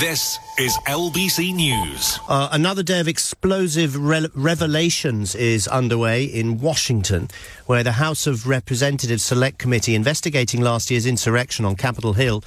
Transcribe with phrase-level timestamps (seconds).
[0.00, 2.20] This is LBC News.
[2.28, 7.28] Uh, another day of explosive re- revelations is underway in Washington,
[7.64, 12.44] where the House of Representatives Select Committee investigating last year's insurrection on Capitol Hill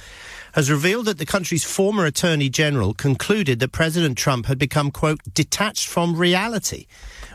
[0.52, 5.20] has revealed that the country's former Attorney General concluded that President Trump had become, quote,
[5.32, 6.86] detached from reality.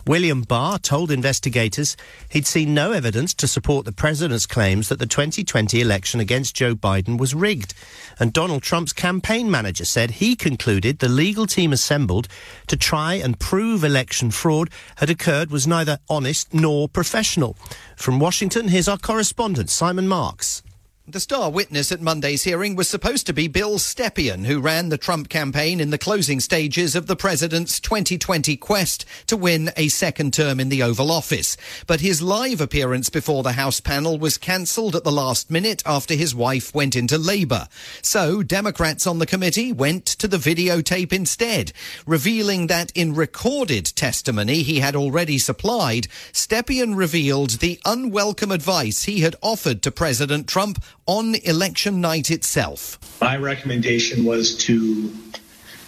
[0.07, 1.98] William Barr told investigators
[2.30, 6.75] he'd seen no evidence to support the president's claims that the 2020 election against Joe
[6.75, 7.74] Biden was rigged.
[8.20, 12.28] And Donald Trump's campaign manager said he concluded the legal team assembled
[12.68, 17.57] to try and prove election fraud had occurred was neither honest nor professional.
[17.96, 20.61] From Washington, here's our correspondent, Simon Marks.
[21.07, 24.97] The star witness at Monday's hearing was supposed to be Bill Stepien, who ran the
[24.97, 30.33] Trump campaign in the closing stages of the president's 2020 quest to win a second
[30.33, 31.57] term in the Oval Office.
[31.86, 36.16] But his live appearance before the House panel was cancelled at the last minute after
[36.16, 37.67] his wife went into labour.
[38.02, 41.72] So Democrats on the committee went to the videotape instead,
[42.08, 49.19] revealing that in recorded testimony he had already supplied, Stepien revealed the unwelcome advice he
[49.19, 53.00] had offered to President Trump on election night itself.
[53.22, 55.14] My recommendation was to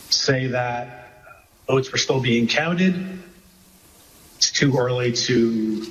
[0.09, 1.33] say that
[1.67, 3.19] votes were still being counted.
[4.37, 5.85] It's too early to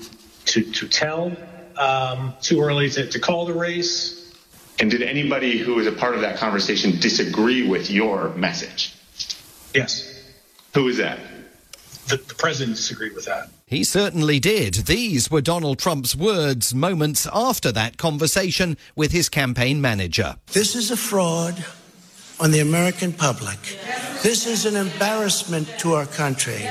[0.46, 1.36] to, to tell.
[1.76, 4.34] Um, too early to, to call the race.
[4.78, 8.94] And did anybody who was a part of that conversation disagree with your message?
[9.74, 10.22] Yes.
[10.74, 11.18] Who is that?
[12.08, 13.48] The, the president disagreed with that.
[13.66, 14.74] He certainly did.
[14.86, 20.36] These were Donald Trump's words moments after that conversation with his campaign manager.
[20.52, 21.64] This is a fraud
[22.38, 23.58] on the American public.
[24.22, 26.68] This is an embarrassment to our country.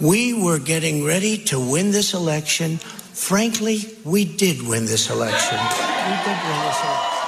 [0.00, 2.78] We were getting ready to win this election.
[2.78, 5.58] Frankly, we did win this election.
[5.58, 7.21] We did win this election.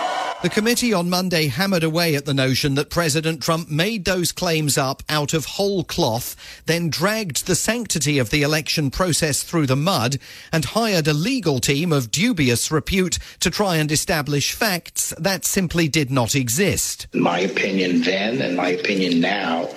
[0.45, 4.77] The committee on Monday hammered away at the notion that President Trump made those claims
[4.77, 9.75] up out of whole cloth, then dragged the sanctity of the election process through the
[9.75, 10.19] mud,
[10.53, 15.88] and hired a legal team of dubious repute to try and establish facts that simply
[15.88, 17.06] did not exist.
[17.15, 19.71] My opinion then and my opinion now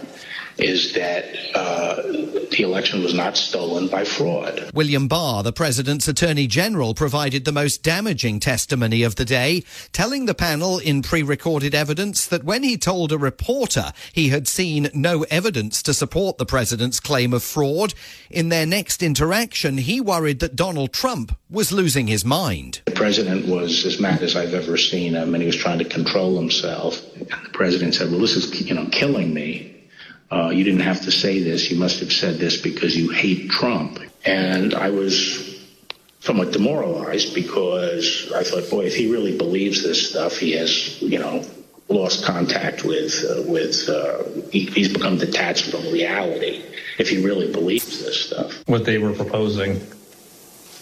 [0.60, 1.26] is that
[1.56, 2.02] uh,
[2.52, 4.70] the election was not stolen by fraud.
[4.74, 10.26] William Barr, the president's attorney general, provided the most damaging testimony of the day, telling
[10.26, 14.90] the panel in pre recorded evidence that when he told a reporter he had seen
[14.94, 17.94] no evidence to support the president's claim of fraud,
[18.30, 22.82] in their next interaction, he worried that Donald Trump was losing his mind.
[22.86, 25.86] The president was as mad as I've ever seen him, and he was trying to
[25.86, 27.02] control himself.
[27.16, 29.77] And the president said, Well, this is, you know, killing me.
[30.30, 31.72] Uh, you didn't have to say this.
[31.72, 34.00] You must have said this because you hate Trump.
[34.26, 35.64] And I was
[36.20, 41.20] somewhat demoralized because I thought, boy, if he really believes this stuff, he has, you
[41.20, 41.46] know,
[41.88, 46.62] lost contact with, uh, with, uh, he, he's become detached from reality
[47.00, 48.68] if he really believes this stuff.
[48.68, 49.78] What they were proposing,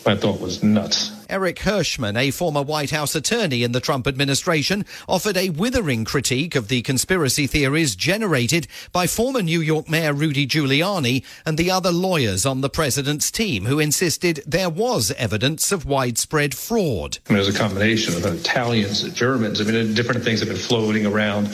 [0.06, 1.15] I thought was nuts.
[1.30, 6.56] Eric Herschmann, a former White House attorney in the Trump administration, offered a withering critique
[6.56, 11.92] of the conspiracy theories generated by former New York Mayor Rudy Giuliani and the other
[11.92, 17.20] lawyers on the president's team who insisted there was evidence of widespread fraud.
[17.28, 19.62] I mean, there's a combination of Italians, Germans.
[19.62, 21.48] I mean, different things have been floating around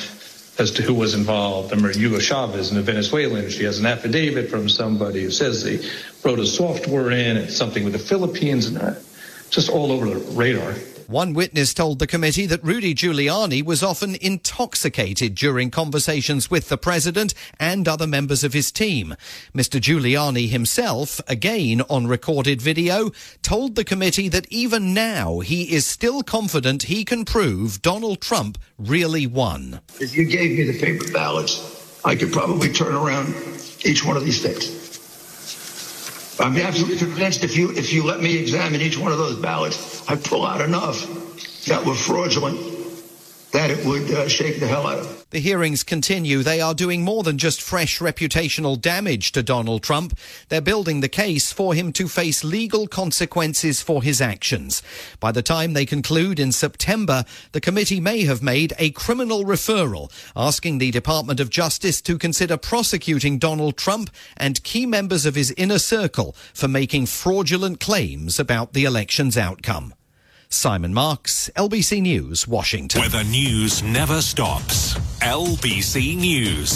[0.58, 1.72] as to who was involved.
[1.72, 3.50] I remember Hugo Chavez and the Venezuelan.
[3.50, 5.80] She has an affidavit from somebody who says they
[6.24, 8.78] wrote a software in and something with the Philippines and
[9.51, 10.73] just all over the radar.
[11.12, 16.78] One witness told the committee that Rudy Giuliani was often intoxicated during conversations with the
[16.78, 19.17] president and other members of his team.
[19.53, 19.78] Mr.
[19.78, 23.11] Giuliani himself, again on recorded video,
[23.41, 28.57] told the committee that even now he is still confident he can prove Donald Trump
[28.78, 29.81] really won.
[30.00, 33.35] If you gave me the paper ballots, I could probably turn around
[33.84, 34.91] each one of these states.
[36.41, 40.07] I'm absolutely convinced if you if you let me examine each one of those ballots,
[40.09, 41.06] I pull out enough
[41.66, 42.71] that were fraudulent
[43.51, 45.25] that it would uh, shake the hell out of.
[45.31, 46.43] The hearings continue.
[46.43, 50.17] They are doing more than just fresh reputational damage to Donald Trump.
[50.49, 54.81] They're building the case for him to face legal consequences for his actions.
[55.20, 60.11] By the time they conclude in September, the committee may have made a criminal referral
[60.35, 65.53] asking the Department of Justice to consider prosecuting Donald Trump and key members of his
[65.58, 69.93] inner circle for making fraudulent claims about the election's outcome.
[70.53, 73.00] Simon Marks, LBC News, Washington.
[73.00, 74.96] Where the news never stops.
[75.22, 76.72] LBC News.